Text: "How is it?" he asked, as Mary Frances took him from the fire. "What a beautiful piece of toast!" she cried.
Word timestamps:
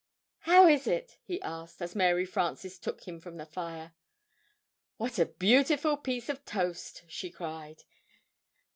"How 0.39 0.67
is 0.67 0.87
it?" 0.87 1.19
he 1.21 1.39
asked, 1.43 1.79
as 1.79 1.93
Mary 1.95 2.25
Frances 2.25 2.79
took 2.79 3.03
him 3.07 3.19
from 3.19 3.37
the 3.37 3.45
fire. 3.45 3.93
"What 4.97 5.19
a 5.19 5.27
beautiful 5.27 5.95
piece 5.95 6.27
of 6.27 6.43
toast!" 6.43 7.03
she 7.07 7.29
cried. 7.29 7.83